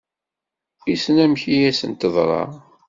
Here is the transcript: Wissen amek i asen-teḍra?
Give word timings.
Wissen 0.83 1.17
amek 1.23 1.43
i 1.53 1.57
asen-teḍra? 1.69 2.43